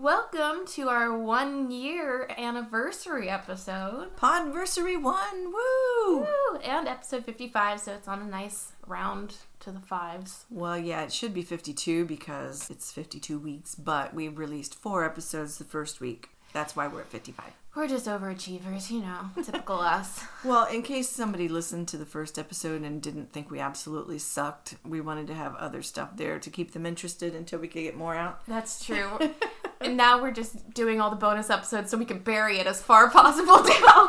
[0.00, 4.16] Welcome to our one year anniversary episode.
[4.16, 6.20] Podversary one, woo!
[6.20, 6.58] Woo!
[6.64, 10.46] And episode 55, so it's on a nice round to the fives.
[10.48, 15.58] Well, yeah, it should be 52 because it's 52 weeks, but we released four episodes
[15.58, 16.30] the first week.
[16.54, 17.44] That's why we're at 55.
[17.76, 20.24] We're just overachievers, you know, typical us.
[20.42, 24.76] Well, in case somebody listened to the first episode and didn't think we absolutely sucked,
[24.82, 27.96] we wanted to have other stuff there to keep them interested until we could get
[27.98, 28.46] more out.
[28.46, 29.18] That's true.
[29.80, 32.82] and now we're just doing all the bonus episodes so we can bury it as
[32.82, 34.08] far possible down.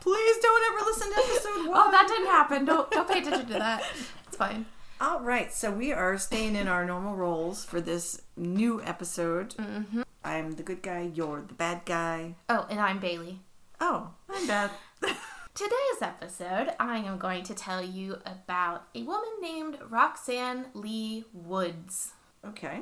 [0.00, 1.78] Please don't ever listen to episode one.
[1.78, 2.64] oh, that didn't happen.
[2.64, 3.82] Don't don't pay attention to that.
[4.26, 4.66] It's fine.
[5.00, 9.54] All right, so we are staying in our normal roles for this new episode.
[9.56, 10.02] Mm-hmm.
[10.22, 12.34] I'm the good guy, you're the bad guy.
[12.50, 13.40] Oh, and I'm Bailey.
[13.80, 14.72] Oh, I'm Beth.
[15.54, 22.12] Today's episode, I am going to tell you about a woman named Roxanne Lee Woods.
[22.46, 22.80] okay.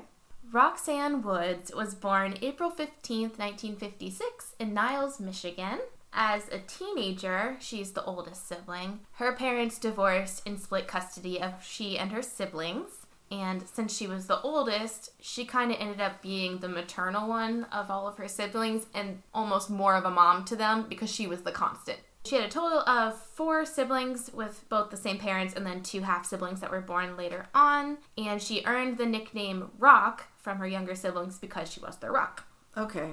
[0.50, 5.80] Roxanne Woods was born April 15, 1956, in Niles, Michigan.
[6.10, 9.00] As a teenager, she's the oldest sibling.
[9.12, 13.06] Her parents divorced and split custody of she and her siblings.
[13.30, 17.64] And since she was the oldest, she kind of ended up being the maternal one
[17.64, 21.26] of all of her siblings and almost more of a mom to them because she
[21.26, 21.98] was the constant.
[22.24, 26.02] She had a total of four siblings with both the same parents and then two
[26.02, 27.98] half siblings that were born later on.
[28.16, 32.44] And she earned the nickname Rock from her younger siblings because she was their rock.
[32.74, 33.10] Okay.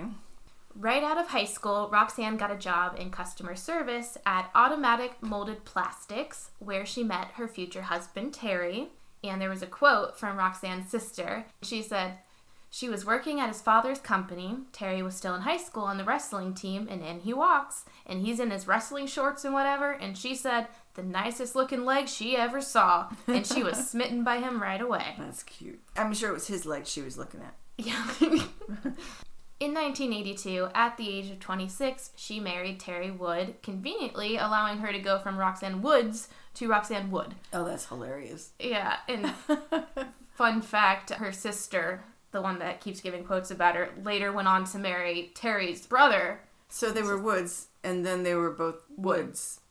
[0.73, 5.66] Right out of high school, Roxanne got a job in customer service at Automatic Molded
[5.66, 8.88] Plastics, where she met her future husband, Terry.
[9.22, 11.44] And there was a quote from Roxanne's sister.
[11.61, 12.19] She said,
[12.69, 14.59] She was working at his father's company.
[14.72, 17.83] Terry was still in high school on the wrestling team, and in he walks.
[18.05, 19.92] And he's in his wrestling shorts and whatever.
[19.92, 23.10] And she said, The nicest looking legs she ever saw.
[23.28, 25.16] And she was smitten by him right away.
[25.20, 25.82] That's cute.
[25.96, 27.54] I'm sure it was his legs she was looking at.
[27.78, 28.04] Yeah.
[29.58, 35.00] In 1982, at the age of 26, she married Terry Wood, conveniently allowing her to
[35.00, 37.36] go from Roxanne Woods to Roxanne Wood.
[37.54, 38.52] Oh, that's hilarious.
[38.60, 39.34] Yeah, and
[40.34, 44.66] fun fact her sister, the one that keeps giving quotes about her, later went on
[44.66, 46.42] to marry Terry's brother.
[46.67, 49.61] So they were Woods, and then they were both Woods.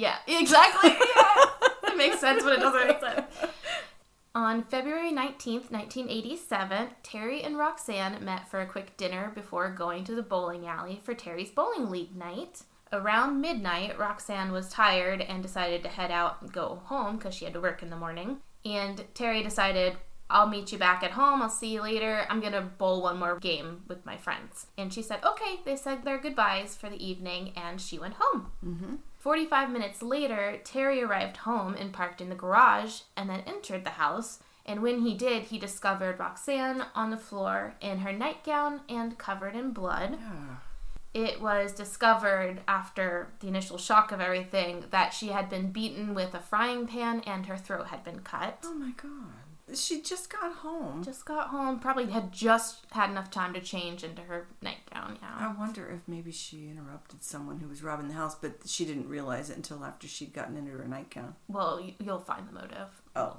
[0.00, 0.90] Yeah, exactly.
[0.90, 1.44] Yeah.
[1.92, 3.26] it makes sense, but it doesn't make sense.
[4.34, 10.14] On February 19th, 1987, Terry and Roxanne met for a quick dinner before going to
[10.14, 12.62] the bowling alley for Terry's bowling league night.
[12.92, 17.44] Around midnight, Roxanne was tired and decided to head out and go home because she
[17.44, 18.38] had to work in the morning.
[18.64, 19.96] And Terry decided,
[20.30, 21.42] I'll meet you back at home.
[21.42, 22.24] I'll see you later.
[22.30, 24.66] I'm going to bowl one more game with my friends.
[24.78, 25.60] And she said, okay.
[25.64, 28.52] They said their goodbyes for the evening and she went home.
[28.64, 28.94] Mm-hmm.
[29.20, 33.90] 45 minutes later, Terry arrived home and parked in the garage and then entered the
[33.90, 34.38] house.
[34.64, 39.54] And when he did, he discovered Roxanne on the floor in her nightgown and covered
[39.54, 40.18] in blood.
[41.12, 46.34] It was discovered after the initial shock of everything that she had been beaten with
[46.34, 48.58] a frying pan and her throat had been cut.
[48.64, 49.76] Oh my god.
[49.76, 51.04] She just got home.
[51.04, 55.48] Just got home, probably had just had enough time to change into her nightgown, yeah.
[55.48, 59.08] I wonder if maybe she interrupted someone who was robbing the house, but she didn't
[59.08, 61.36] realize it until after she'd gotten into her nightgown.
[61.48, 63.02] Well, you'll find the motive.
[63.14, 63.38] Oh.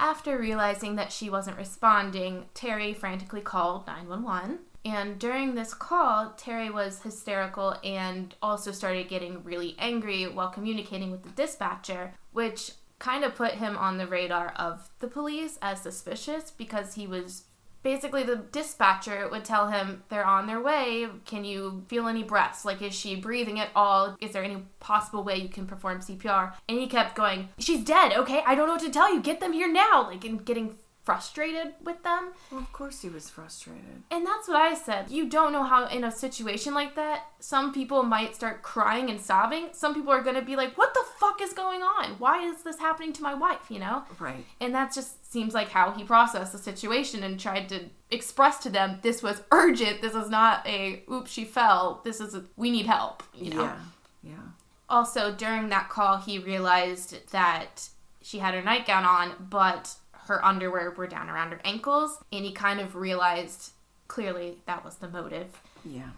[0.00, 4.60] After realizing that she wasn't responding, Terry frantically called 911.
[4.84, 11.10] And during this call, Terry was hysterical and also started getting really angry while communicating
[11.10, 15.80] with the dispatcher, which kind of put him on the radar of the police as
[15.80, 17.44] suspicious because he was
[17.82, 21.06] basically the dispatcher would tell him they're on their way.
[21.24, 22.64] Can you feel any breaths?
[22.64, 24.16] Like is she breathing at all?
[24.20, 28.12] Is there any possible way you can perform cpr and he kept going she's dead
[28.14, 28.42] okay?
[28.46, 29.20] I don't know what to tell you.
[29.20, 30.08] Get them here now.
[30.08, 30.76] Like and getting
[31.08, 34.02] frustrated with them Well, of course he was frustrated.
[34.10, 35.10] and that's what I said.
[35.10, 39.18] You don't know how, in a situation like that, some people might start crying and
[39.18, 39.68] sobbing.
[39.72, 42.16] Some people are going to be like, What the fuck is going on?
[42.18, 43.64] Why is this happening to my wife?
[43.70, 44.02] You know?
[44.18, 44.44] Right.
[44.60, 47.78] And that just seems like how he processed the situation and tried to
[48.10, 50.02] express to them this was urgent.
[50.02, 52.00] This is not a oops, she fell.
[52.04, 53.22] This is a we need help.
[53.34, 53.62] You know?
[53.62, 53.78] Yeah.
[54.22, 54.46] Yeah.
[54.90, 57.88] Also, during that call, he realized that
[58.20, 59.94] she had her nightgown on, but
[60.28, 63.72] her underwear were down around her ankles, and he kind of realized
[64.06, 65.60] clearly that was the motive.
[65.84, 66.10] Yeah.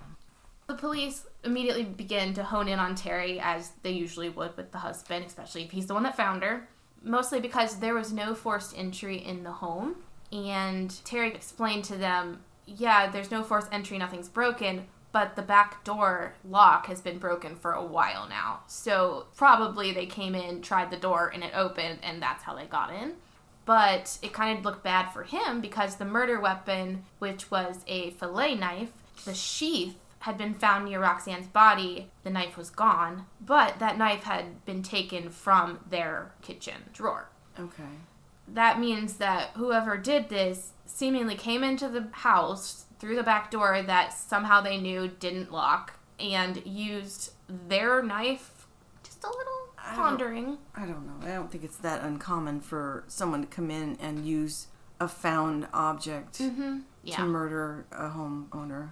[0.66, 4.78] The police immediately begin to hone in on Terry as they usually would with the
[4.78, 6.68] husband, especially if he's the one that found her.
[7.02, 9.96] Mostly because there was no forced entry in the home,
[10.30, 15.82] and Terry explained to them, yeah, there's no forced entry, nothing's broken, but the back
[15.82, 18.60] door lock has been broken for a while now.
[18.68, 22.66] So probably they came in, tried the door, and it opened, and that's how they
[22.66, 23.14] got in.
[23.70, 28.10] But it kind of looked bad for him because the murder weapon, which was a
[28.10, 28.90] fillet knife,
[29.24, 32.10] the sheath had been found near Roxanne's body.
[32.24, 37.28] The knife was gone, but that knife had been taken from their kitchen drawer.
[37.60, 37.84] Okay.
[38.48, 43.80] That means that whoever did this seemingly came into the house through the back door
[43.86, 48.66] that somehow they knew didn't lock and used their knife
[49.04, 49.59] just a little
[49.90, 50.58] I don't- pondering.
[50.74, 51.26] I don't know.
[51.26, 54.68] I don't think it's that uncommon for someone to come in and use
[55.00, 56.78] a found object Mm-hmm.
[57.02, 57.16] Yeah.
[57.16, 58.90] to murder a homeowner.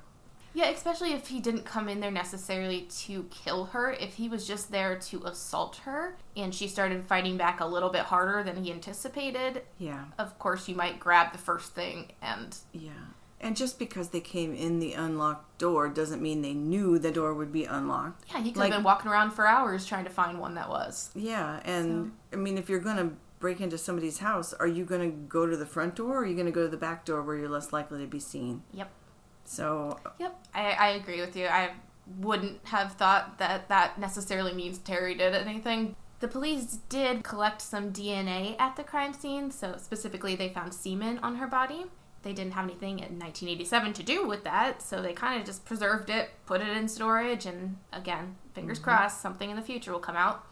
[0.54, 3.92] Yeah, especially if he didn't come in there necessarily to kill her.
[3.92, 7.90] If he was just there to assault her and she started fighting back a little
[7.90, 10.06] bit harder than he anticipated, Yeah.
[10.18, 12.90] of course you might grab the first thing and Yeah.
[13.40, 17.32] And just because they came in the unlocked door doesn't mean they knew the door
[17.34, 18.24] would be unlocked.
[18.32, 20.68] yeah, he could Like- have been walking around for hours trying to find one that
[20.68, 21.10] was.
[21.14, 25.00] Yeah, and I mean, if you're going to break into somebody's house, are you going
[25.08, 27.04] to go to the front door or are you going to go to the back
[27.04, 28.62] door where you're less likely to be seen?
[28.72, 28.90] Yep.
[29.44, 30.46] So, Yep.
[30.54, 31.46] I, I agree with you.
[31.46, 31.70] I
[32.18, 35.94] wouldn't have thought that that necessarily means Terry did anything.
[36.20, 41.20] The police did collect some DNA at the crime scene, so specifically they found semen
[41.20, 41.86] on her body.
[42.22, 45.64] They didn't have anything in 1987 to do with that, so they kind of just
[45.64, 48.84] preserved it, put it in storage, and again, fingers mm-hmm.
[48.84, 50.44] crossed, something in the future will come out.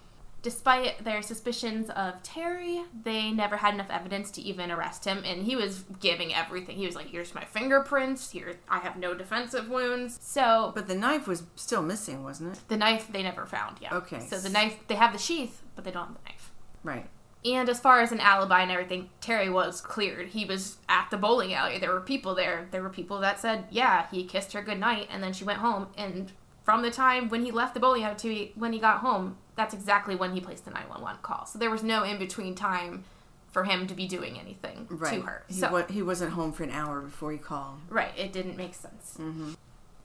[0.43, 5.43] Despite their suspicions of Terry, they never had enough evidence to even arrest him, and
[5.43, 6.77] he was giving everything.
[6.77, 8.31] He was like, "Here's my fingerprints.
[8.31, 12.63] Here, I have no defensive wounds." So, but the knife was still missing, wasn't it?
[12.69, 13.79] the knife they never found.
[13.81, 13.97] Yeah.
[13.97, 14.21] Okay.
[14.21, 16.53] So the knife, they have the sheath, but they don't have the knife.
[16.85, 17.09] Right.
[17.47, 20.29] And as far as an alibi and everything, Terry was cleared.
[20.29, 21.79] He was at the bowling alley.
[21.79, 22.67] There were people there.
[22.73, 25.89] There were people that said, yeah, he kissed her goodnight and then she went home.
[25.97, 26.33] And
[26.65, 29.73] from the time when he left the bowling alley to when he got home, that's
[29.75, 31.47] exactly when he placed the 911 call.
[31.47, 33.05] So there was no in between time
[33.53, 35.15] for him to be doing anything Right.
[35.15, 35.45] to her.
[35.49, 37.79] He, so, wa- he wasn't home for an hour before he called.
[37.89, 39.17] right, it didn't make sense.
[39.19, 39.53] Mm-hmm.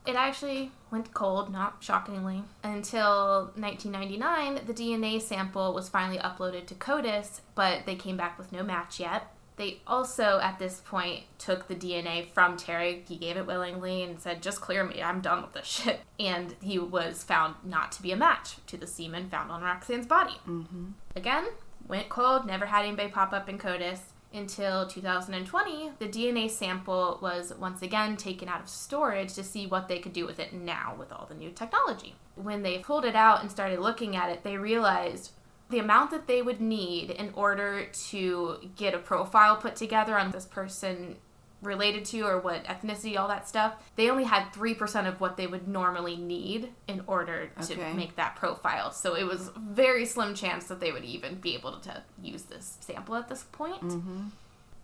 [0.04, 4.66] It actually went cold, not shockingly, until 1999.
[4.66, 8.98] The DNA sample was finally uploaded to CODIS, but they came back with no match
[8.98, 9.32] yet.
[9.56, 13.04] They also, at this point, took the DNA from Terry.
[13.06, 16.00] He gave it willingly and said, Just clear me, I'm done with this shit.
[16.18, 20.06] And he was found not to be a match to the semen found on Roxanne's
[20.06, 20.36] body.
[20.48, 20.90] Mm-hmm.
[21.16, 21.46] Again,
[21.88, 24.11] went cold, never had anybody pop up in CODIS.
[24.34, 29.88] Until 2020, the DNA sample was once again taken out of storage to see what
[29.88, 32.14] they could do with it now with all the new technology.
[32.34, 35.32] When they pulled it out and started looking at it, they realized
[35.68, 40.30] the amount that they would need in order to get a profile put together on
[40.30, 41.16] this person
[41.62, 45.46] related to or what ethnicity, all that stuff, they only had 3% of what they
[45.46, 47.92] would normally need in order to Okay.
[47.92, 48.90] make that profile.
[48.90, 52.76] So it was very slim chance that they would even be able to use this
[52.80, 53.80] sample at this point.
[53.82, 54.20] Mm-hmm.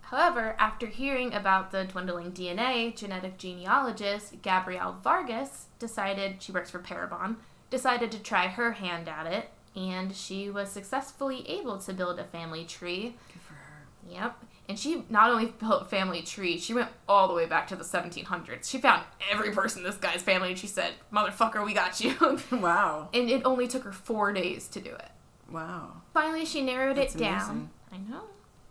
[0.01, 6.79] However, after hearing about the dwindling DNA, genetic genealogist Gabrielle Vargas decided, she works for
[6.79, 7.35] Parabon,
[7.69, 12.23] decided to try her hand at it, and she was successfully able to build a
[12.23, 13.15] family tree.
[13.31, 13.83] Good for her.
[14.09, 14.43] Yep.
[14.69, 17.83] And she not only built family tree, she went all the way back to the
[17.83, 18.69] 1700s.
[18.69, 22.15] She found every person in this guy's family and she said, Motherfucker, we got you.
[22.51, 23.09] Wow.
[23.13, 25.09] and it only took her four days to do it.
[25.51, 26.03] Wow.
[26.13, 27.71] Finally, she narrowed That's it down.
[27.91, 28.25] I know.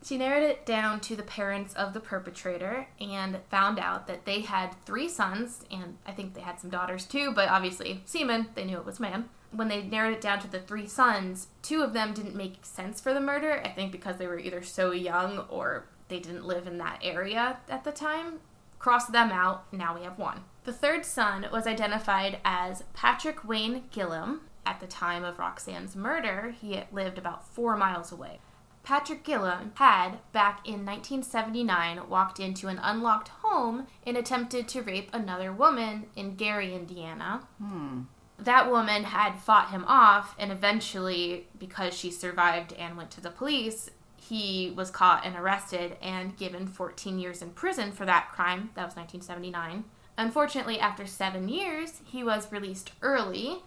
[0.04, 4.42] She narrowed it down to the parents of the perpetrator and found out that they
[4.42, 8.64] had three sons, and I think they had some daughters too, but obviously, semen, they
[8.64, 9.28] knew it was man.
[9.50, 13.00] When they narrowed it down to the three sons, two of them didn't make sense
[13.00, 16.66] for the murder, I think because they were either so young or they didn't live
[16.66, 18.40] in that area at the time.
[18.78, 20.44] Cross them out, now we have one.
[20.64, 24.42] The third son was identified as Patrick Wayne Gillum.
[24.64, 28.40] At the time of Roxanne's murder, he lived about four miles away.
[28.82, 35.10] Patrick Gillum had, back in 1979, walked into an unlocked home and attempted to rape
[35.12, 37.42] another woman in Gary, Indiana.
[37.58, 38.02] Hmm.
[38.38, 43.30] That woman had fought him off, and eventually, because she survived and went to the
[43.30, 48.70] police, he was caught and arrested and given 14 years in prison for that crime.
[48.74, 49.84] That was 1979.
[50.16, 53.62] Unfortunately, after seven years, he was released early,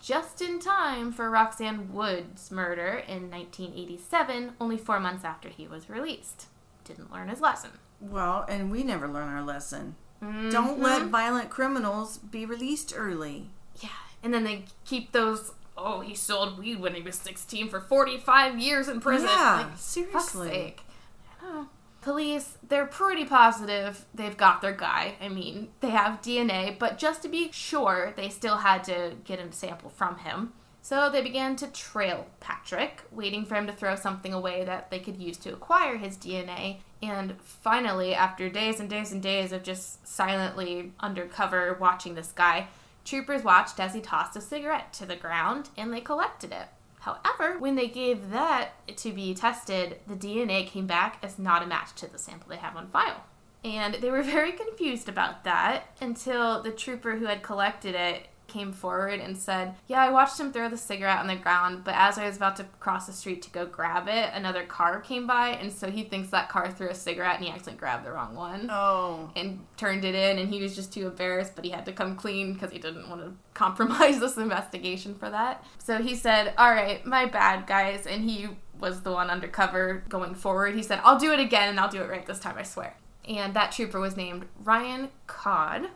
[0.00, 5.90] just in time for Roxanne Wood's murder in 1987, only four months after he was
[5.90, 6.46] released.
[6.84, 7.70] Didn't learn his lesson.
[8.00, 9.96] Well, and we never learn our lesson.
[10.20, 10.82] Don't Mhm.
[10.82, 13.50] let violent criminals be released early.
[13.80, 13.88] Yeah,
[14.22, 15.52] and then they keep those.
[15.76, 19.28] Oh, he sold weed when he was 16 for 45 years in prison.
[19.28, 20.76] Yeah, Like, seriously.
[22.02, 25.16] Police, they're pretty positive they've got their guy.
[25.20, 29.38] I mean, they have DNA, but just to be sure, they still had to get
[29.38, 30.54] a sample from him.
[30.82, 34.98] So they began to trail Patrick, waiting for him to throw something away that they
[34.98, 36.78] could use to acquire his DNA.
[37.02, 42.68] And finally, after days and days and days of just silently undercover watching this guy,
[43.04, 46.68] troopers watched as he tossed a cigarette to the ground and they collected it.
[47.00, 51.66] However, when they gave that to be tested, the DNA came back as not a
[51.66, 53.24] match to the sample they have on file.
[53.64, 58.72] And they were very confused about that until the trooper who had collected it came
[58.72, 62.18] forward and said, Yeah, I watched him throw the cigarette on the ground, but as
[62.18, 65.50] I was about to cross the street to go grab it, another car came by,
[65.50, 68.34] and so he thinks that car threw a cigarette and he accidentally grabbed the wrong
[68.34, 68.68] one.
[68.70, 69.30] Oh.
[69.36, 72.16] And turned it in, and he was just too embarrassed, but he had to come
[72.16, 75.64] clean because he didn't want to compromise this investigation for that.
[75.78, 78.06] So he said, All right, my bad, guys.
[78.06, 80.74] And he was the one undercover going forward.
[80.74, 82.96] He said, I'll do it again, and I'll do it right this time, I swear.
[83.28, 85.88] And that trooper was named Ryan Codd.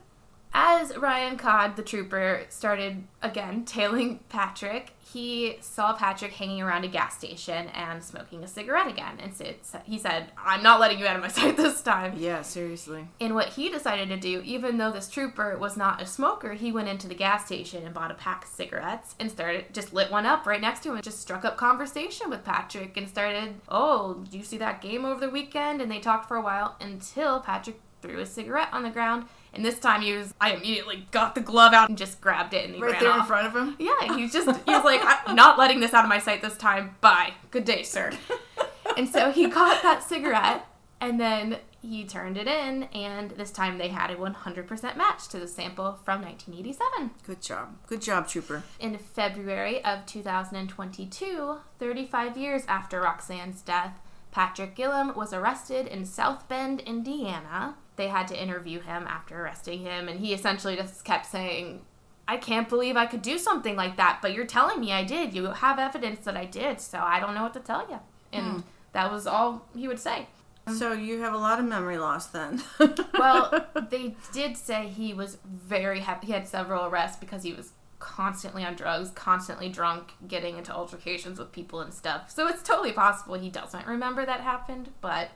[0.56, 6.88] As Ryan Codd, the trooper, started again tailing Patrick, he saw Patrick hanging around a
[6.88, 9.18] gas station and smoking a cigarette again.
[9.20, 12.14] And so he said, I'm not letting you out of my sight this time.
[12.16, 13.08] Yeah, seriously.
[13.20, 16.70] And what he decided to do, even though this trooper was not a smoker, he
[16.70, 20.12] went into the gas station and bought a pack of cigarettes and started just lit
[20.12, 23.54] one up right next to him and just struck up conversation with Patrick and started,
[23.68, 25.80] Oh, did you see that game over the weekend?
[25.80, 29.26] And they talked for a while until Patrick threw a cigarette on the ground.
[29.54, 32.64] And this time he was, I immediately got the glove out and just grabbed it
[32.64, 33.76] and he Right ran there in front of him?
[33.78, 36.56] Yeah, he's just he was like, I'm not letting this out of my sight this
[36.56, 36.96] time.
[37.00, 37.34] Bye.
[37.50, 38.12] Good day, sir.
[38.96, 40.66] and so he got that cigarette
[41.00, 45.38] and then he turned it in and this time they had a 100% match to
[45.38, 47.11] the sample from 1987.
[47.26, 47.76] Good job.
[47.87, 48.62] Good job, Trooper.
[48.80, 56.49] In February of 2022, 35 years after Roxanne's death, Patrick Gillum was arrested in South
[56.49, 57.76] Bend, Indiana.
[57.96, 61.82] They had to interview him after arresting him, and he essentially just kept saying,
[62.26, 65.34] I can't believe I could do something like that, but you're telling me I did.
[65.34, 68.00] You have evidence that I did, so I don't know what to tell you.
[68.32, 68.60] And hmm.
[68.92, 70.26] that was all he would say.
[70.66, 72.62] Um, so you have a lot of memory loss then.
[73.18, 76.28] Well, they did say he was very happy.
[76.28, 81.38] He had several arrests because he was constantly on drugs, constantly drunk, getting into altercations
[81.38, 82.30] with people and stuff.
[82.30, 85.30] So it's totally possible he doesn't remember that happened, but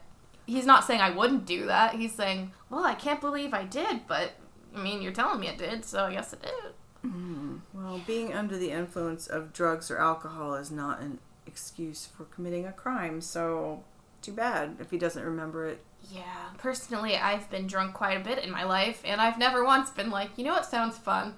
[0.48, 1.94] he's not saying I wouldn't do that.
[1.94, 4.32] He's saying, well, I can't believe I did, but
[4.74, 6.72] I mean, you're telling me it did, so I guess it did.
[7.02, 7.58] Hmm.
[7.72, 12.66] well, being under the influence of drugs or alcohol is not an excuse for committing
[12.66, 13.84] a crime, so
[14.20, 15.80] too bad if he doesn't remember it.
[16.10, 19.90] Yeah, personally, I've been drunk quite a bit in my life, and I've never once
[19.90, 21.34] been like, you know what sounds fun?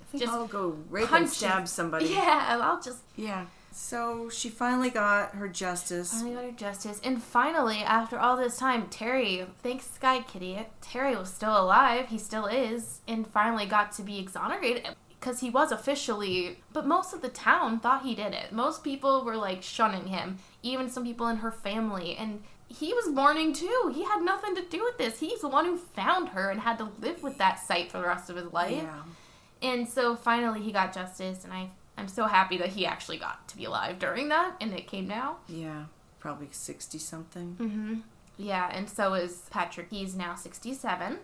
[0.00, 2.06] I think Just I'll go rape punch and stab somebody.
[2.10, 3.46] Yeah, I'll just Yeah.
[3.76, 6.12] So she finally got her justice.
[6.12, 7.00] Finally got her justice.
[7.02, 12.06] And finally, after all this time, Terry, thanks Sky Kitty, Terry was still alive.
[12.06, 13.00] He still is.
[13.08, 16.60] And finally got to be exonerated because he was officially.
[16.72, 18.52] But most of the town thought he did it.
[18.52, 22.16] Most people were like shunning him, even some people in her family.
[22.16, 23.92] And he was mourning too.
[23.92, 25.18] He had nothing to do with this.
[25.18, 28.06] He's the one who found her and had to live with that sight for the
[28.06, 28.70] rest of his life.
[28.70, 29.02] Yeah.
[29.62, 31.42] And so finally he got justice.
[31.42, 34.56] And I, I'm so happy that he actually got to be alive during that.
[34.60, 35.36] And it came now.
[35.48, 35.84] Yeah.
[36.18, 37.56] Probably 60 something.
[37.60, 37.94] Mm-hmm.
[38.36, 39.88] Yeah, and so is Patrick.
[39.90, 41.18] He's now 67.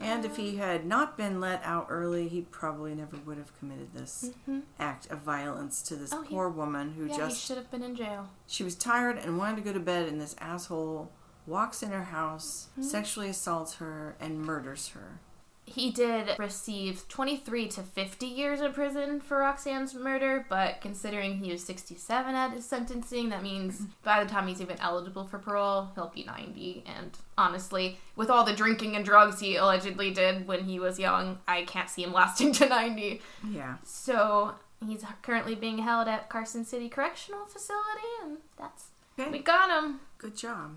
[0.00, 3.94] And if he had not been let out early, he probably never would have committed
[3.94, 4.30] this
[4.78, 6.18] act of violence to this Mm-hmm.
[6.18, 8.28] Oh, he- poor woman who Yeah, he just should have been in jail.
[8.46, 11.10] she was tired and wanted to go to bed and this asshole
[11.46, 12.82] walks in her house, Mm-hmm.
[12.82, 15.20] sexually assaults her and murders her.
[15.66, 21.50] He did receive 23 to 50 years in prison for Roxanne's murder, but considering he
[21.50, 23.90] was 67 at his sentencing, that means mm-hmm.
[24.04, 26.84] by the time he's even eligible for parole, he'll be 90.
[26.86, 31.40] And honestly, with all the drinking and drugs he allegedly did when he was young,
[31.48, 33.20] I can't see him lasting to 90.
[33.50, 33.76] Yeah.
[33.84, 34.54] So
[34.86, 39.30] he's currently being held at Carson City Correctional Facility, and that's Okay.
[39.30, 40.00] we got him.
[40.18, 40.76] Good job.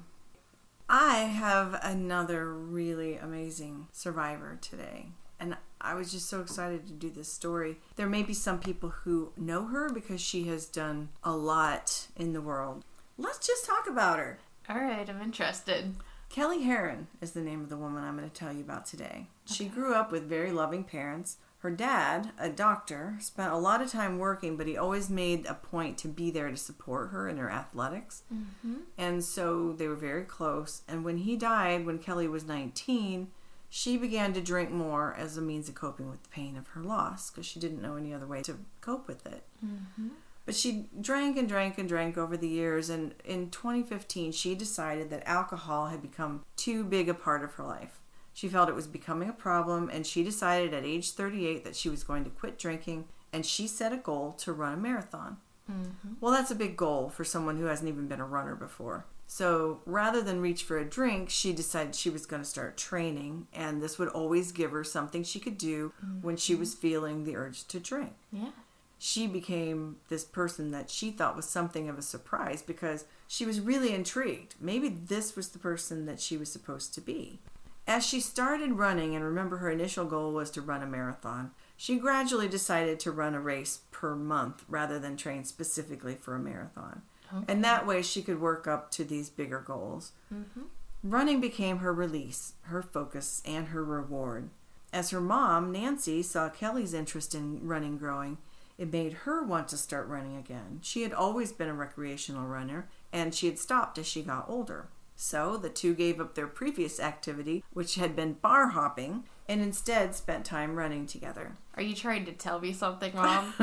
[0.91, 5.09] I have another really amazing survivor today.
[5.39, 7.77] And I was just so excited to do this story.
[7.95, 12.33] There may be some people who know her because she has done a lot in
[12.33, 12.83] the world.
[13.19, 14.39] Let's just talk about her.
[14.67, 15.93] All right, I'm interested.
[16.29, 19.27] Kelly Herron is the name of the woman I'm going to tell you about today.
[19.45, 21.37] She grew up with very loving parents.
[21.59, 25.53] Her dad, a doctor, spent a lot of time working, but he always made a
[25.53, 28.23] point to be there to support her in her athletics.
[28.33, 28.75] Mm-hmm.
[28.97, 30.83] And so they were very close.
[30.87, 33.27] And when he died, when Kelly was 19,
[33.69, 36.81] she began to drink more as a means of coping with the pain of her
[36.81, 39.43] loss because she didn't know any other way to cope with it.
[39.63, 40.07] Mm-hmm.
[40.45, 45.11] But she drank and drank and drank over the years, and in 2015, she decided
[45.11, 47.98] that alcohol had become too big a part of her life.
[48.39, 51.89] She felt it was becoming a problem, and she decided at age 38 that she
[51.89, 53.03] was going to quit drinking
[53.33, 55.39] and she set a goal to run a marathon.
[55.69, 56.13] Mm-hmm.
[56.21, 59.05] Well, that's a big goal for someone who hasn't even been a runner before.
[59.27, 63.47] So rather than reach for a drink, she decided she was going to start training,
[63.51, 65.91] and this would always give her something she could do
[66.21, 68.13] when she was feeling the urge to drink.
[68.31, 68.51] Yeah.
[68.97, 73.59] She became this person that she thought was something of a surprise because she was
[73.59, 74.55] really intrigued.
[74.61, 77.41] Maybe this was the person that she was supposed to be.
[77.89, 81.97] As she started running, and remember her initial goal was to run a marathon, she
[81.97, 87.01] gradually decided to run a race per month rather than train specifically for a marathon.
[87.47, 90.11] And that way she could work up to these bigger goals.
[90.31, 90.61] Mm-hmm.
[91.01, 94.49] Running became her release, her focus, and her reward.
[94.93, 98.37] As her mom, Nancy, saw Kelly's interest in running growing,
[98.77, 100.79] it made her want to start running again.
[100.83, 104.89] She had always been a recreational runner, and she had stopped as she got older.
[105.21, 110.15] So the two gave up their previous activity, which had been bar hopping, and instead
[110.15, 111.57] spent time running together.
[111.75, 113.53] Are you trying to tell me something, Mom?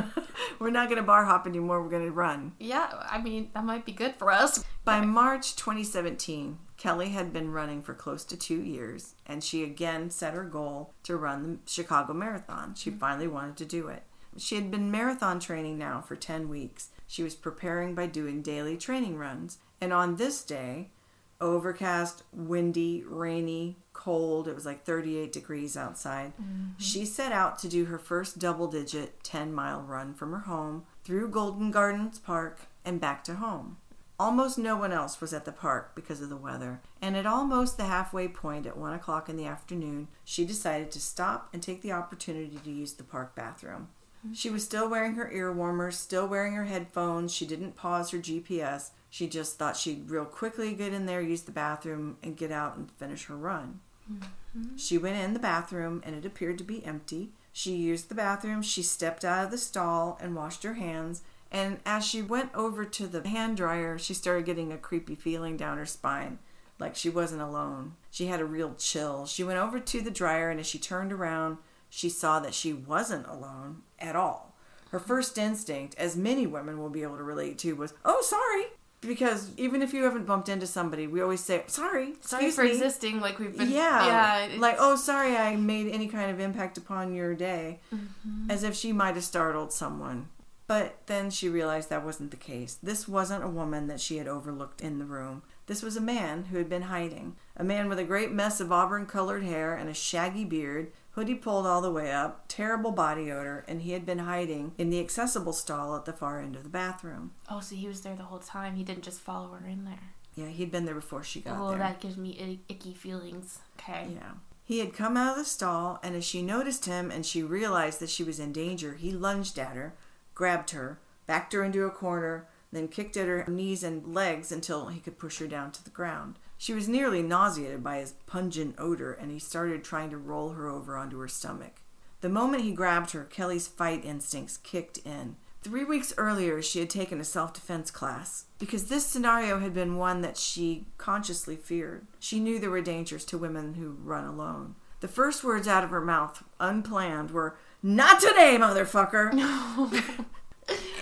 [0.58, 2.52] we're not going to bar hop anymore, we're going to run.
[2.60, 4.66] yeah, I mean, that might be good for us.
[4.84, 10.10] By March 2017, Kelly had been running for close to two years, and she again
[10.10, 12.74] set her goal to run the Chicago Marathon.
[12.74, 12.98] She mm-hmm.
[12.98, 14.02] finally wanted to do it.
[14.36, 16.90] She had been marathon training now for 10 weeks.
[17.06, 19.56] She was preparing by doing daily training runs.
[19.80, 20.90] And on this day,
[21.40, 26.70] overcast, windy, rainy, cold, it was like 38 degrees outside, mm-hmm.
[26.78, 30.84] she set out to do her first double digit 10 mile run from her home
[31.04, 33.78] through Golden Gardens Park and back to home.
[34.18, 37.76] Almost no one else was at the park because of the weather, and at almost
[37.76, 41.82] the halfway point at one o'clock in the afternoon, she decided to stop and take
[41.82, 43.88] the opportunity to use the park bathroom.
[44.26, 44.34] Mm-hmm.
[44.34, 47.32] She was still wearing her ear warmers, still wearing her headphones.
[47.32, 48.90] She didn't pause her GPS.
[49.16, 52.76] She just thought she'd real quickly get in there, use the bathroom, and get out
[52.76, 53.80] and finish her run.
[54.12, 54.76] Mm-hmm.
[54.76, 57.30] She went in the bathroom and it appeared to be empty.
[57.50, 61.22] She used the bathroom, she stepped out of the stall and washed her hands.
[61.50, 65.56] And as she went over to the hand dryer, she started getting a creepy feeling
[65.56, 66.38] down her spine,
[66.78, 67.94] like she wasn't alone.
[68.10, 69.24] She had a real chill.
[69.24, 71.56] She went over to the dryer and as she turned around,
[71.88, 74.54] she saw that she wasn't alone at all.
[74.90, 78.76] Her first instinct, as many women will be able to relate to, was, "Oh, sorry."
[79.06, 82.70] Because even if you haven't bumped into somebody, we always say, "Sorry, Sorry for me."
[82.70, 83.70] existing like we've been.
[83.70, 84.06] Yeah,
[84.48, 84.58] Yeah.
[84.58, 88.50] like, "Oh, sorry, I made any kind of impact upon your day," Mm-hmm.
[88.50, 90.28] as if she might have startled someone.
[90.68, 92.76] But then she realized that wasn't the case.
[92.82, 95.42] This wasn't a woman that she had overlooked in the room.
[95.66, 97.36] This was a man who had been hiding.
[97.56, 101.34] A man with a great mess of auburn colored hair and a shaggy beard, hoodie
[101.34, 105.00] pulled all the way up, terrible body odor, and he had been hiding in the
[105.00, 107.32] accessible stall at the far end of the bathroom.
[107.50, 108.76] Oh, so he was there the whole time.
[108.76, 110.12] He didn't just follow her in there.
[110.34, 111.76] Yeah, he'd been there before she got oh, there.
[111.76, 113.60] Oh, that gives me icky feelings.
[113.80, 114.08] Okay.
[114.14, 114.32] Yeah.
[114.62, 117.98] He had come out of the stall, and as she noticed him and she realized
[118.00, 119.94] that she was in danger, he lunged at her,
[120.34, 124.88] grabbed her, backed her into a corner, then kicked at her knees and legs until
[124.88, 126.38] he could push her down to the ground.
[126.58, 130.68] She was nearly nauseated by his pungent odor, and he started trying to roll her
[130.68, 131.82] over onto her stomach.
[132.22, 135.36] The moment he grabbed her, Kelly's fight instincts kicked in.
[135.62, 139.96] Three weeks earlier, she had taken a self defense class because this scenario had been
[139.96, 142.06] one that she consciously feared.
[142.20, 144.76] She knew there were dangers to women who run alone.
[145.00, 149.32] The first words out of her mouth, unplanned, were, Not today, motherfucker!
[149.34, 149.90] No.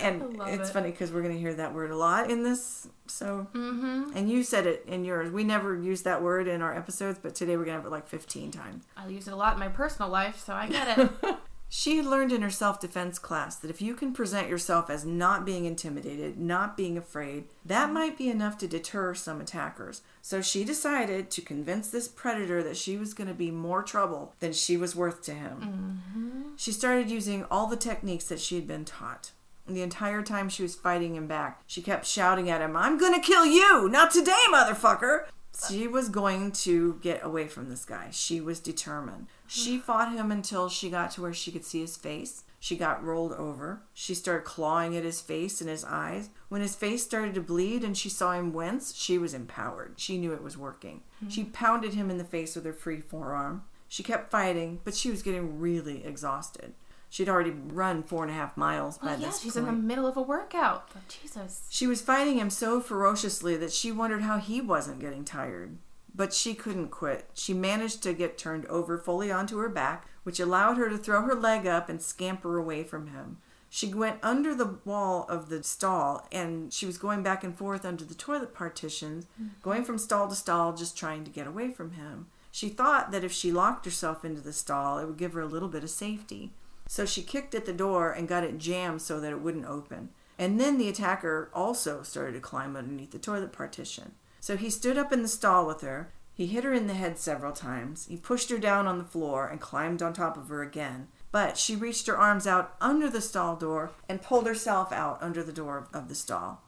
[0.01, 0.73] and it's it.
[0.73, 2.87] funny because we're going to hear that word a lot in this.
[3.07, 4.15] So, Mm-hmm.
[4.17, 5.31] and you said it in yours.
[5.31, 8.07] We never use that word in our episodes, but today we're to have it like
[8.07, 8.85] 15 times.
[8.97, 11.09] I use it a lot in my personal life, so I get it.
[11.67, 15.03] She had learned in her self defense class that if you can present yourself as
[15.03, 20.01] not being intimidated, not being afraid, that might be enough to deter some attackers.
[20.21, 24.35] So she decided to convince this predator that she was going to be more trouble
[24.39, 26.53] than she was worth to him.
[26.55, 29.31] She started using all the techniques that she had been taught.
[29.67, 32.99] And the entire time she was fighting him back, she kept shouting at him, I'm
[32.99, 33.89] to kill you!
[33.89, 35.25] Not today, motherfucker!
[35.67, 38.09] She was going to get away from this guy.
[38.11, 39.27] She was determined.
[39.47, 42.43] She fought him until she got to where she could see his face.
[42.59, 43.83] She got rolled over.
[43.93, 46.29] She started clawing at his face and his eyes.
[46.49, 49.93] When his face started to bleed and she saw him wince, she was empowered.
[49.97, 51.01] She knew it was working.
[51.19, 51.29] Hmm.
[51.29, 53.63] She pounded him in the face with her free forearm.
[53.87, 56.73] She kept fighting, but she was getting really exhausted.
[57.15, 59.69] She'd already run four and a half miles by Well, yeah, this she's point.
[59.69, 60.89] in the middle of a workout.
[60.93, 61.65] Oh, Jesus.
[61.69, 65.77] She was fighting him so ferociously that she wondered how he wasn't getting tired.
[66.13, 67.29] But she couldn't quit.
[67.33, 71.21] She managed to get turned over fully onto her back, which allowed her to throw
[71.21, 73.37] her leg up and scamper away from him.
[73.69, 77.85] She went under the wall of the stall and she was going back and forth
[77.85, 79.51] under the toilet partitions, mm-hmm.
[79.61, 82.27] going from stall to stall, just trying to get away from him.
[82.51, 85.47] She thought that if she locked herself into the stall, it would give her a
[85.47, 86.51] little bit of safety.
[86.87, 90.09] So she kicked at the door and got it jammed so that it wouldn't open.
[90.37, 94.13] And then the attacker also started to climb underneath the toilet partition.
[94.39, 96.11] So he stood up in the stall with her.
[96.33, 98.07] He hit her in the head several times.
[98.07, 101.07] He pushed her down on the floor and climbed on top of her again.
[101.31, 105.43] But she reached her arms out under the stall door and pulled herself out under
[105.43, 106.61] the door of the stall.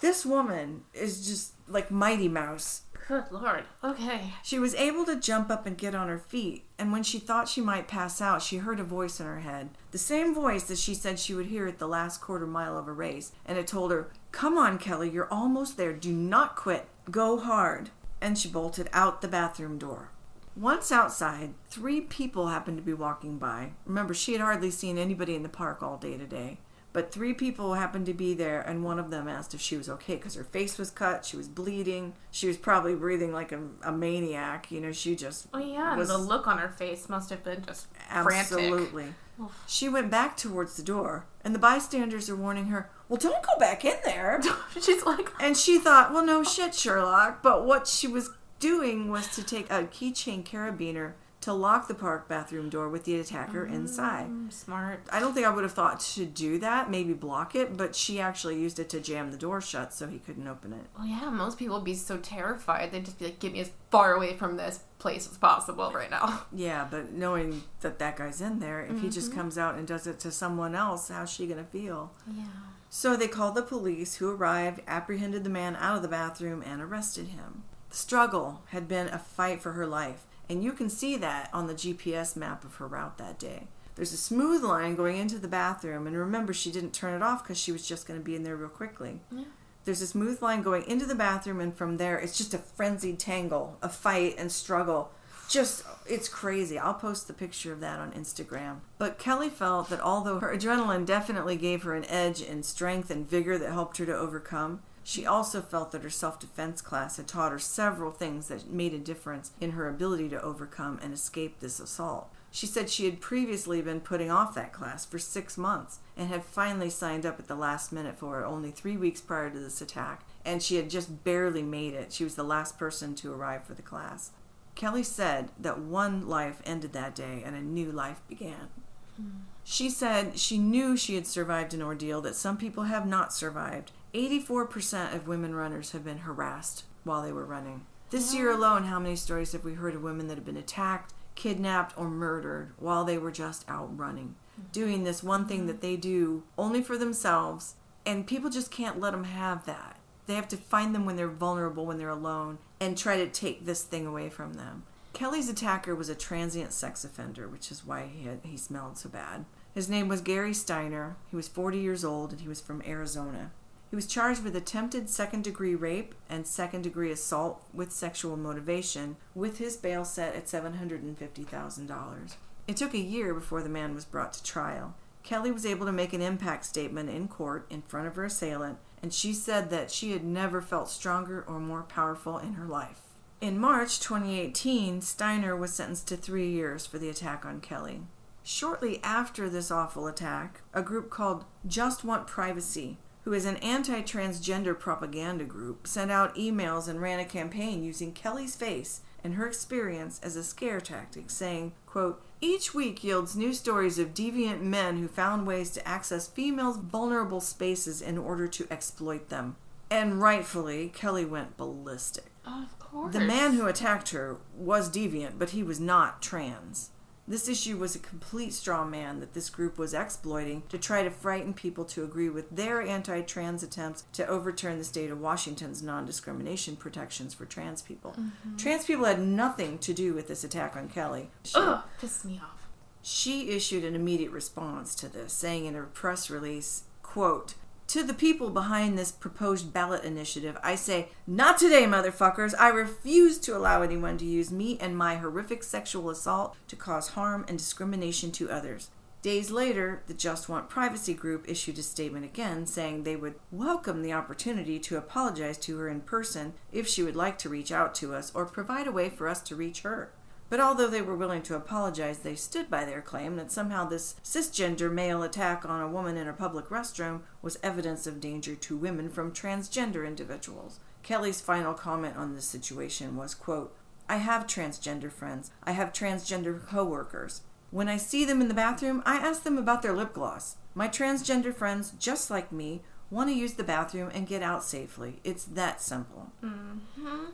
[0.00, 2.82] This woman is just like Mighty Mouse.
[3.08, 3.64] Good lord.
[3.82, 4.34] Okay.
[4.42, 7.48] She was able to jump up and get on her feet, and when she thought
[7.48, 9.70] she might pass out, she heard a voice in her head.
[9.90, 12.88] The same voice that she said she would hear at the last quarter mile of
[12.88, 15.92] a race, and it told her, Come on, Kelly, you're almost there.
[15.92, 16.86] Do not quit.
[17.10, 17.90] Go hard.
[18.20, 20.10] And she bolted out the bathroom door.
[20.56, 23.72] Once outside, three people happened to be walking by.
[23.86, 26.58] Remember, she had hardly seen anybody in the park all day today.
[26.92, 29.88] But three people happened to be there, and one of them asked if she was
[29.88, 33.60] okay because her face was cut, she was bleeding, she was probably breathing like a,
[33.84, 34.70] a maniac.
[34.72, 37.44] You know, she just Oh yeah, was and the look on her face must have
[37.44, 39.02] been just absolutely.
[39.38, 39.54] frantic.
[39.66, 43.58] She went back towards the door, and the bystanders are warning her, "Well, don't go
[43.58, 44.42] back in there."
[44.80, 47.42] She's like, And she thought, well, no shit, Sherlock.
[47.42, 52.28] But what she was doing was to take a keychain carabiner to lock the park
[52.28, 54.28] bathroom door with the attacker inside.
[54.28, 55.00] "Mm, smart.
[55.10, 58.20] I don't think I would have thought to do that, maybe block it, but she
[58.20, 60.86] actually used it to jam the door shut so he couldn't open it.
[60.98, 62.92] Well, yeah, most people would be so terrified.
[62.92, 66.10] They'd just be like, get me as far away from this place as possible right
[66.10, 66.42] now.
[66.52, 70.06] Yeah, but knowing that that guy's in there, if he just comes out and does
[70.06, 72.12] it to someone else, how's she going to feel?
[72.30, 72.44] Yeah.
[72.90, 76.82] So they called the police, who arrived, apprehended the man out of the bathroom, and
[76.82, 77.62] arrested him.
[77.88, 81.68] The struggle had been a fight for her life, and you can see that on
[81.68, 83.68] the GPS map of her route that day.
[83.94, 87.44] There's a smooth line going into the bathroom, and remember, she didn't turn it off
[87.44, 89.20] because she was just going to be in there real quickly.
[89.30, 89.44] Yeah.
[89.84, 93.20] There's a smooth line going into the bathroom, and from there, it's just a frenzied
[93.20, 95.12] tangle, a fight and struggle.
[95.48, 96.78] Just, it's crazy.
[96.78, 98.80] I'll post the picture of that on Instagram.
[98.98, 103.28] But Kelly felt that although her adrenaline definitely gave her an edge in strength and
[103.28, 107.26] vigor that helped her to overcome, she also felt that her self defense class had
[107.26, 111.60] taught her several things that made a difference in her ability to overcome and escape
[111.60, 112.30] this assault.
[112.50, 116.44] She said she had previously been putting off that class for six months and had
[116.44, 119.80] finally signed up at the last minute for it only three weeks prior to this
[119.80, 122.12] attack, and she had just barely made it.
[122.12, 124.32] She was the last person to arrive for the class.
[124.74, 128.68] Kelly said that one life ended that day and a new life began.
[129.16, 129.28] Hmm.
[129.62, 133.92] She said she knew she had survived an ordeal that some people have not survived.
[134.14, 137.86] 84% of women runners have been harassed while they were running.
[138.10, 141.14] This year alone, how many stories have we heard of women that have been attacked,
[141.36, 144.34] kidnapped, or murdered while they were just out running?
[144.60, 144.72] Mm-hmm.
[144.72, 149.12] Doing this one thing that they do only for themselves, and people just can't let
[149.12, 149.96] them have that.
[150.26, 153.64] They have to find them when they're vulnerable, when they're alone, and try to take
[153.64, 154.84] this thing away from them.
[155.12, 159.08] Kelly's attacker was a transient sex offender, which is why he, had, he smelled so
[159.08, 159.44] bad.
[159.74, 161.16] His name was Gary Steiner.
[161.28, 163.52] He was 40 years old and he was from Arizona.
[163.90, 169.16] He was charged with attempted second degree rape and second degree assault with sexual motivation,
[169.34, 172.34] with his bail set at $750,000.
[172.68, 174.94] It took a year before the man was brought to trial.
[175.24, 178.78] Kelly was able to make an impact statement in court in front of her assailant,
[179.02, 183.00] and she said that she had never felt stronger or more powerful in her life.
[183.40, 188.02] In March 2018, Steiner was sentenced to three years for the attack on Kelly.
[188.44, 192.98] Shortly after this awful attack, a group called Just Want Privacy,
[193.30, 198.10] who is an anti transgender propaganda group, sent out emails and ran a campaign using
[198.10, 203.52] Kelly's face and her experience as a scare tactic, saying, quote, Each week yields new
[203.52, 208.66] stories of deviant men who found ways to access females' vulnerable spaces in order to
[208.68, 209.54] exploit them.
[209.88, 212.32] And rightfully, Kelly went ballistic.
[212.44, 213.12] Of course.
[213.12, 216.90] The man who attacked her was deviant, but he was not trans.
[217.30, 221.12] This issue was a complete straw man that this group was exploiting to try to
[221.12, 225.80] frighten people to agree with their anti trans attempts to overturn the state of Washington's
[225.80, 228.16] non discrimination protections for trans people.
[228.18, 228.56] Mm-hmm.
[228.56, 231.30] Trans people had nothing to do with this attack on Kelly.
[231.44, 232.68] She, Ugh, pissed me off.
[233.00, 237.54] she issued an immediate response to this, saying in a press release, quote,
[237.90, 242.54] to the people behind this proposed ballot initiative, I say, not today, motherfuckers.
[242.56, 247.08] I refuse to allow anyone to use me and my horrific sexual assault to cause
[247.08, 248.90] harm and discrimination to others.
[249.22, 254.02] Days later, the Just Want Privacy group issued a statement again saying they would welcome
[254.02, 257.92] the opportunity to apologize to her in person if she would like to reach out
[257.96, 260.12] to us or provide a way for us to reach her.
[260.50, 264.16] But although they were willing to apologize, they stood by their claim that somehow this
[264.22, 268.76] cisgender male attack on a woman in a public restroom was evidence of danger to
[268.76, 270.80] women from transgender individuals.
[271.04, 273.74] Kelly's final comment on this situation was, quote,
[274.08, 275.52] I have transgender friends.
[275.62, 277.42] I have transgender coworkers.
[277.70, 280.56] When I see them in the bathroom, I ask them about their lip gloss.
[280.74, 285.20] My transgender friends, just like me, want to use the bathroom and get out safely.
[285.22, 286.32] It's that simple.
[286.42, 287.26] Mm-hmm.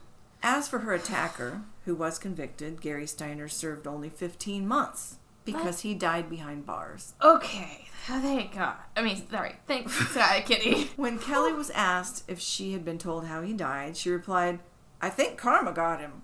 [0.49, 5.81] As for her attacker, who was convicted, Gary Steiner served only 15 months because What?
[5.81, 7.15] he died behind bars.
[7.21, 7.89] Okay.
[8.07, 8.77] Thank God.
[8.97, 9.57] I mean, sorry.
[9.67, 10.93] Thanks, sorry, Kitty.
[10.95, 14.61] When Kelly was asked if she had been told how he died, she replied,
[15.03, 16.23] I think karma got him.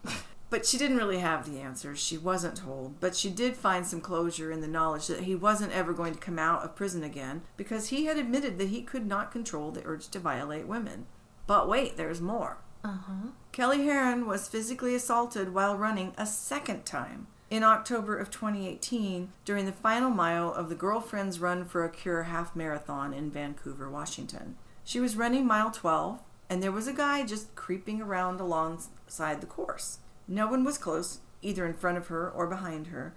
[0.50, 1.98] But she didn't really have the answers.
[1.98, 3.00] She wasn't told.
[3.00, 6.20] But she did find some closure in the knowledge that he wasn't ever going to
[6.20, 9.82] come out of prison again because he had admitted that he could not control the
[9.84, 11.06] urge to violate women.
[11.48, 12.58] But wait, there's more.
[12.84, 13.28] Uh huh.
[13.52, 19.66] Kelly Herron was physically assaulted while running a second time in October of 2018 during
[19.66, 24.56] the final mile of the Girlfriends Run for a Cure half marathon in Vancouver, Washington.
[24.84, 29.46] She was running mile 12, and there was a guy just creeping around alongside the
[29.46, 29.98] course.
[30.26, 33.14] No one was close, either in front of her or behind her,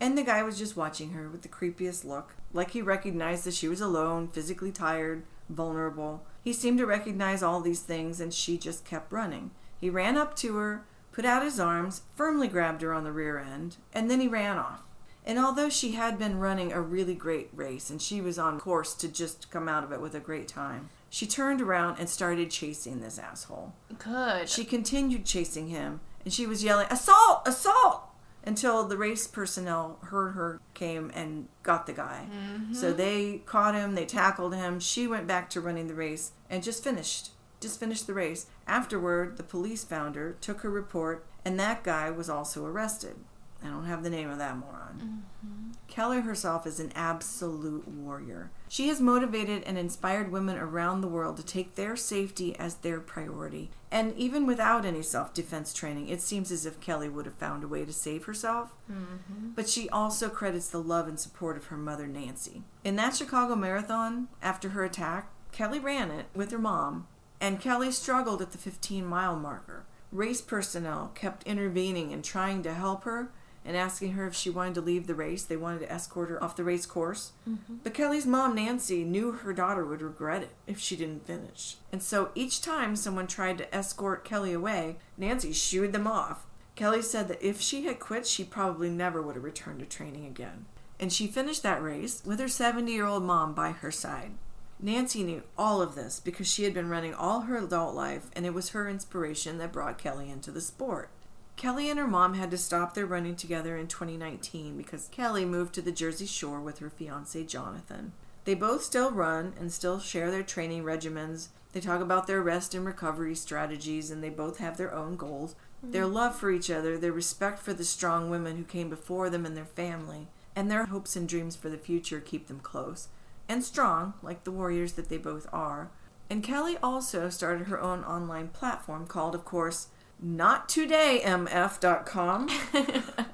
[0.00, 3.54] and the guy was just watching her with the creepiest look, like he recognized that
[3.54, 6.24] she was alone, physically tired, vulnerable.
[6.44, 9.50] He seemed to recognize all these things, and she just kept running.
[9.80, 13.38] He ran up to her, put out his arms, firmly grabbed her on the rear
[13.38, 14.82] end, and then he ran off.
[15.24, 18.92] And although she had been running a really great race and she was on course
[18.96, 22.50] to just come out of it with a great time, she turned around and started
[22.50, 23.72] chasing this asshole.
[23.98, 24.50] Good.
[24.50, 27.40] She continued chasing him, and she was yelling, Assault!
[27.46, 28.02] Assault!
[28.46, 32.26] Until the race personnel heard her, came and got the guy.
[32.30, 32.74] Mm-hmm.
[32.74, 34.80] So they caught him, they tackled him.
[34.80, 37.30] She went back to running the race and just finished.
[37.60, 38.46] Just finished the race.
[38.66, 43.16] Afterward, the police found her, took her report, and that guy was also arrested.
[43.62, 45.22] I don't have the name of that moron.
[45.42, 45.70] Mm-hmm.
[45.88, 48.50] Keller herself is an absolute warrior.
[48.74, 52.98] She has motivated and inspired women around the world to take their safety as their
[52.98, 53.70] priority.
[53.88, 57.62] And even without any self defense training, it seems as if Kelly would have found
[57.62, 58.74] a way to save herself.
[58.90, 59.50] Mm-hmm.
[59.54, 62.64] But she also credits the love and support of her mother, Nancy.
[62.82, 67.06] In that Chicago Marathon, after her attack, Kelly ran it with her mom,
[67.40, 69.86] and Kelly struggled at the 15 mile marker.
[70.10, 73.30] Race personnel kept intervening and trying to help her
[73.64, 75.44] and asking her if she wanted to leave the race.
[75.44, 77.32] They wanted to escort her off the race course.
[77.48, 77.76] Mm-hmm.
[77.82, 81.76] But Kelly's mom, Nancy, knew her daughter would regret it if she didn't finish.
[81.90, 86.46] And so each time someone tried to escort Kelly away, Nancy shooed them off.
[86.74, 90.26] Kelly said that if she had quit, she probably never would have returned to training
[90.26, 90.66] again.
[90.98, 94.32] And she finished that race with her 70 year old mom by her side.
[94.80, 98.44] Nancy knew all of this because she had been running all her adult life, and
[98.44, 101.10] it was her inspiration that brought Kelly into the sport.
[101.56, 105.74] Kelly and her mom had to stop their running together in 2019 because Kelly moved
[105.74, 108.12] to the Jersey Shore with her fiance Jonathan.
[108.44, 111.48] They both still run and still share their training regimens.
[111.72, 115.54] They talk about their rest and recovery strategies, and they both have their own goals.
[115.54, 115.92] Mm-hmm.
[115.92, 119.46] Their love for each other, their respect for the strong women who came before them
[119.46, 123.08] and their family, and their hopes and dreams for the future keep them close
[123.48, 125.90] and strong, like the warriors that they both are.
[126.30, 129.88] And Kelly also started her own online platform called, of course,
[130.24, 132.48] NotTodayMF.com,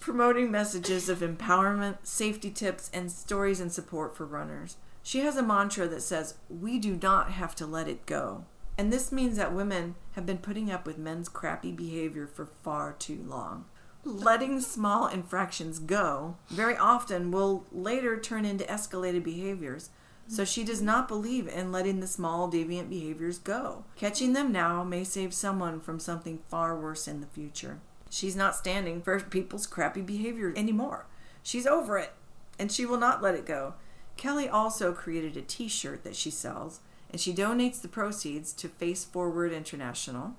[0.00, 4.76] promoting messages of empowerment, safety tips, and stories and support for runners.
[5.02, 8.44] She has a mantra that says, We do not have to let it go.
[8.76, 12.92] And this means that women have been putting up with men's crappy behavior for far
[12.92, 13.64] too long.
[14.04, 19.90] Letting small infractions go very often will later turn into escalated behaviors.
[20.32, 23.84] So she does not believe in letting the small deviant behaviors go.
[23.96, 27.80] Catching them now may save someone from something far worse in the future.
[28.08, 31.04] She's not standing for people's crappy behavior anymore.
[31.42, 32.14] She's over it,
[32.58, 33.74] and she will not let it go.
[34.16, 38.68] Kelly also created a t shirt that she sells, and she donates the proceeds to
[38.68, 40.36] Face Forward International,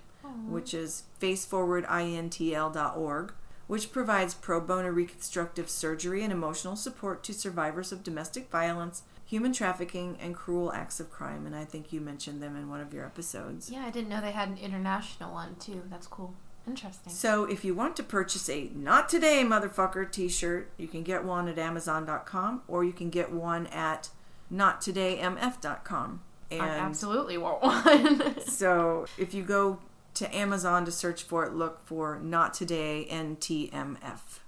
[0.47, 3.33] which is faceforwardintl.org,
[3.67, 9.03] which provides pro bono reconstructive surgery and emotional support to survivors of domestic violence,
[9.33, 11.47] human trafficking, and cruel acts of crime.
[11.47, 13.67] And I think you mentioned them in one of your episodes.
[13.67, 15.81] yeah, I didn't know they had an international one too.
[15.89, 16.35] That's cool.
[16.67, 17.11] Interesting.
[17.11, 21.25] So if you want to purchase a Not Today Motherfucker t shirt, you can get
[21.25, 24.09] one at Amazon.com or you can get one at
[24.53, 26.21] NotTodayMF.com.
[26.51, 28.39] And I absolutely want one.
[28.45, 29.79] so if you go
[30.13, 34.41] to Amazon to search for it, look for Not Today NTMF.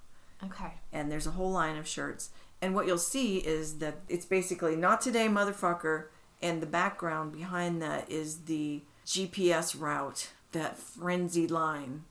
[0.44, 0.74] okay.
[0.94, 2.30] And there's a whole line of shirts.
[2.62, 6.06] And what you'll see is that it's basically Not Today Motherfucker,
[6.42, 12.04] and the background behind that is the GPS route, that frenzied line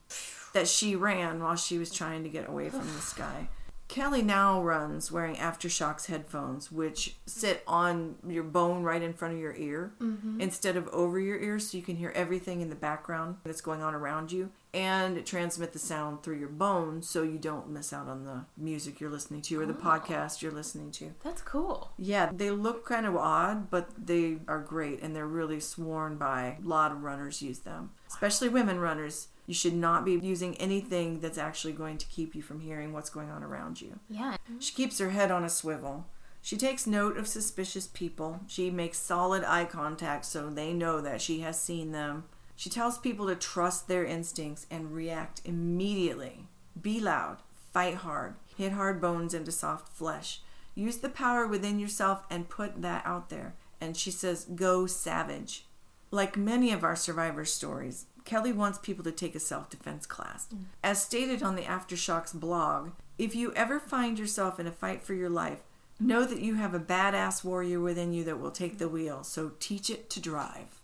[0.53, 3.49] that she ran while she was trying to get away from this guy.
[3.87, 9.39] Kelly now runs wearing AfterShokz headphones, which sit on your bone right in front of
[9.39, 10.41] your ear mm-hmm.
[10.41, 13.83] instead of over your ear, so you can hear everything in the background that's going
[13.83, 18.09] on around you and transmit the sound through your bone so you don't miss out
[18.09, 19.77] on the music you're listening to or the oh.
[19.77, 21.13] podcast you're listening to.
[21.23, 21.93] That's cool.
[21.97, 26.57] Yeah, they look kind of odd, but they are great and they're really sworn by.
[26.63, 29.29] A lot of runners use them, especially women runners.
[29.47, 33.09] You should not be using anything that's actually going to keep you from hearing what's
[33.09, 33.99] going on around you.
[34.09, 34.35] Yeah.
[34.59, 36.07] She keeps her head on a swivel.
[36.41, 38.41] She takes note of suspicious people.
[38.45, 42.25] She makes solid eye contact so they know that she has seen them.
[42.55, 46.47] She tells people to trust their instincts and react immediately.
[46.79, 47.37] Be loud,
[47.73, 50.41] fight hard, hit hard bones into soft flesh.
[50.73, 53.55] Use the power within yourself and put that out there.
[53.81, 55.65] And she says, go savage.
[56.11, 60.47] Like many of our survivor stories, Kelly wants people to take a self defense class.
[60.53, 60.65] Mm.
[60.83, 65.13] As stated on the AfterShokz blog, if you ever find yourself in a fight for
[65.13, 65.59] your life,
[65.99, 69.51] know that you have a badass warrior within you that will take the wheel, so
[69.59, 70.81] teach it to drive.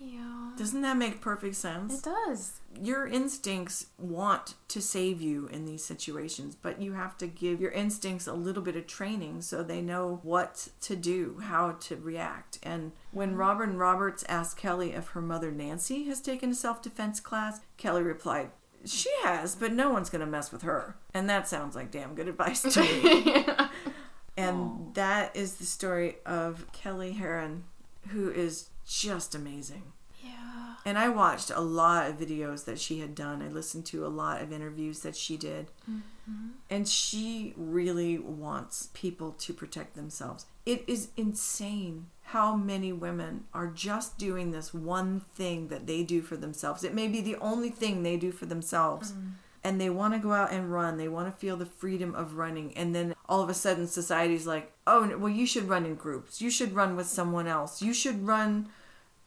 [0.00, 0.52] Yeah.
[0.56, 1.98] Doesn't that make perfect sense?
[1.98, 2.60] It does.
[2.80, 7.72] Your instincts want to save you in these situations, but you have to give your
[7.72, 12.58] instincts a little bit of training so they know what to do, how to react.
[12.62, 13.38] And when mm-hmm.
[13.38, 18.02] Robin Roberts asked Kelly if her mother Nancy has taken a self defense class, Kelly
[18.02, 18.50] replied,
[18.86, 20.96] She has, but no one's going to mess with her.
[21.12, 23.44] And that sounds like damn good advice to me.
[24.36, 27.64] And that is the story of Kelly Herron,
[28.08, 29.92] who is just amazing.
[30.22, 30.74] yeah.
[30.84, 33.42] And I watched a lot of videos that she had done.
[33.42, 35.66] I listened to a lot of interviews that she did.
[35.90, 36.48] Mm-hmm.
[36.70, 40.46] And she really wants people to protect themselves.
[40.64, 46.22] It is insane how many women are just doing this one thing that they do
[46.22, 46.84] for themselves.
[46.84, 49.12] It may be the only thing they do for themselves.
[49.12, 49.28] Mm-hmm.
[49.62, 50.96] And they want to go out and run.
[50.96, 52.74] They want to feel the freedom of running.
[52.78, 56.40] And then all of a sudden, society's like, oh, well, you should run in groups.
[56.40, 57.82] You should run with someone else.
[57.82, 58.70] You should run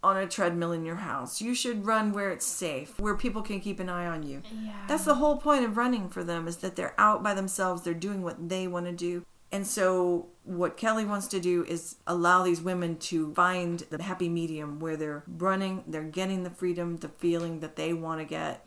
[0.04, 1.42] on a treadmill in your house.
[1.42, 4.42] You should run where it's safe, where people can keep an eye on you.
[4.64, 4.74] Yeah.
[4.88, 7.94] That's the whole point of running for them is that they're out by themselves, they're
[7.94, 9.26] doing what they want to do.
[9.52, 14.28] And so what Kelly wants to do is allow these women to find the happy
[14.28, 18.66] medium where they're running, they're getting the freedom, the feeling that they want to get.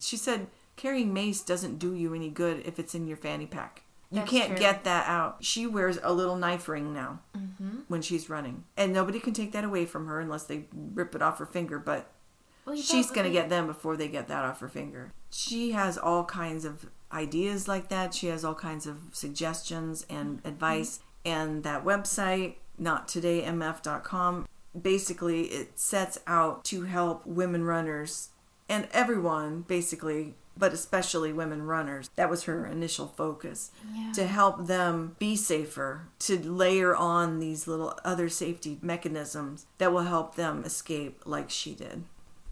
[0.00, 3.84] She said carrying mace doesn't do you any good if it's in your fanny pack.
[4.10, 4.58] You That's can't true.
[4.58, 5.44] get that out.
[5.44, 7.80] She wears a little knife ring now Mm-hmm.
[7.88, 8.64] when she's running.
[8.76, 11.78] And nobody can take that away from her unless they rip it off her finger,
[11.78, 12.10] but
[12.64, 15.12] Well, she's going to get them before they get that off her finger.
[15.30, 18.14] She has all kinds of ideas like that.
[18.14, 21.00] She has all kinds of suggestions and advice.
[21.24, 24.48] And that website, nottodayMF.com,
[24.80, 28.30] basically it sets out to help women runners
[28.68, 32.10] and everyone, basically, but especially women runners.
[32.16, 34.12] That was her initial focus Yeah.
[34.12, 40.02] to help them be safer, to layer on these little other safety mechanisms that will
[40.02, 42.04] help them escape like she did.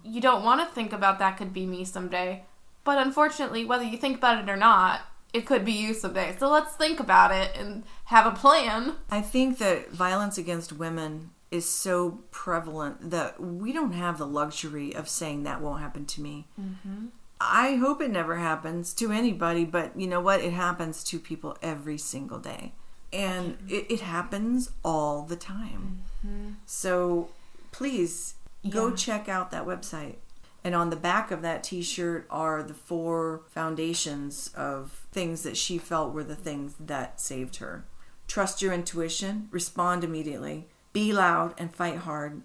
[0.05, 2.45] you don't want to think about that could be me someday.
[2.85, 5.01] But unfortunately, whether you think about it or not,
[5.33, 6.37] it could be you someday.
[6.39, 8.95] So let's think about it and have a plan.
[9.11, 14.95] I think that violence against women is so prevalent that we don't have the luxury
[14.95, 16.47] of saying that won't happen to me.
[16.61, 17.07] Mm-hmm.
[17.41, 20.41] I hope it never happens to anybody, but you know what?
[20.41, 22.73] It happens to people every single day.
[23.13, 26.03] And it, it happens all the time.
[26.27, 26.51] Mm-hmm.
[26.65, 27.29] So
[27.73, 28.35] please
[28.69, 28.95] go Yeah.
[28.97, 30.17] check out that website.
[30.65, 35.57] And on the back of that t shirt are the four foundations of things that
[35.57, 37.85] she felt were the things that saved her.
[38.27, 42.43] Trust your intuition, respond immediately, be loud and fight hard.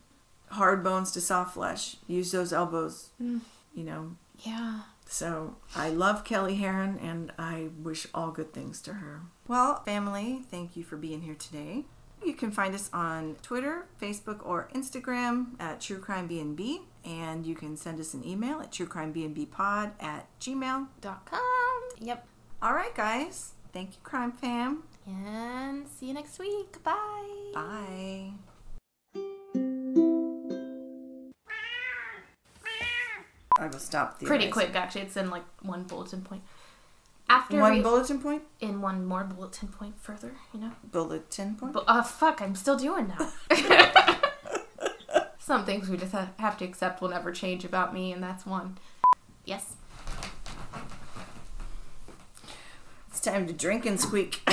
[0.49, 1.95] Hard bones to soft flesh.
[2.07, 3.39] Use those elbows, mm.
[3.73, 4.15] you know.
[4.41, 4.81] Yeah.
[5.05, 9.21] So I love Kelly Herron and I wish all good things to her.
[9.47, 11.85] Well, family, thank you for being here today.
[12.23, 17.55] You can find us on Twitter, Facebook, or Instagram at True Crime BNB, and you
[17.55, 20.87] can send us an email at truecrimebnbpod at gmail.
[21.01, 21.81] Dot com.
[21.99, 22.27] Yep.
[22.61, 23.53] All right, guys.
[23.73, 24.83] Thank you, Crime Fam.
[25.07, 26.83] And see you next week.
[26.83, 27.51] Bye.
[27.55, 28.33] Bye.
[33.71, 35.01] Will stop the Pretty quick, actually.
[35.01, 36.43] It's in like one bulletin point.
[37.29, 38.43] After One we, bulletin point?
[38.59, 40.71] in one more bulletin point further, you know.
[40.83, 41.71] Bulletin point?
[41.73, 44.17] But uh, fuck, I'm still doing that.
[45.39, 48.77] Some things we just have to accept will never change about me, and that's one.
[49.45, 49.75] Yes.
[53.09, 54.41] It's time to drink and squeak.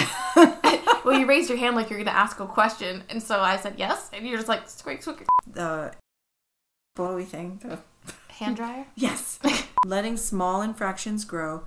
[1.05, 3.77] Well, you raised your hand like you're gonna ask a question, and so I said
[3.79, 5.27] yes, and you're just like squeak squeak.
[5.51, 5.93] the
[6.97, 7.61] blowy thing.
[7.63, 7.79] The,
[8.39, 8.59] Hand mm.
[8.59, 8.87] dryer.
[8.97, 9.39] yes.
[9.87, 11.65] Letting small infractions grow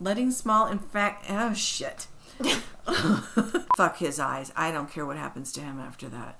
[0.00, 1.26] letting small infect.
[1.28, 2.06] Oh shit.
[3.76, 4.52] Fuck his eyes.
[4.56, 6.36] I don't care what happens to him after that.